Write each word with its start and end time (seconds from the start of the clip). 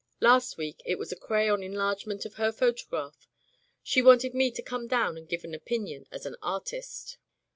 Last 0.19 0.57
week 0.57 0.81
it 0.83 0.97
was 0.97 1.11
a 1.11 1.15
crayon 1.15 1.61
enlargement 1.61 2.25
of 2.25 2.33
her 2.33 2.51
photograph. 2.51 3.27
She 3.83 4.01
wanted 4.01 4.33
me 4.33 4.49
to 4.49 4.63
come 4.63 4.87
down 4.87 5.15
and 5.15 5.29
give 5.29 5.43
my 5.45 5.51
opinion 5.53 6.07
as 6.09 6.25
an 6.25 6.37
artist." 6.41 7.19